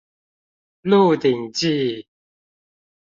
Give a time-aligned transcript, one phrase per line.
[0.81, 2.07] 鹿鼎記